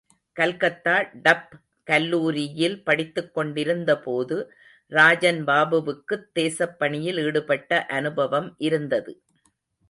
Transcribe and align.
Calcutta 0.33 1.01
Duff 1.23 1.51
கல்லூரியில் 1.83 2.83
படித்துக் 2.83 3.33
கொண்டிருந்த 3.33 3.99
போது, 3.99 4.53
ராஜன்பாபுவுக்குத் 4.91 6.27
தேசப் 6.33 6.79
பணியில் 6.79 7.17
ஈடுபட்ட 7.17 7.85
அனுபவம் 7.85 8.55
இருந்தது. 8.57 9.21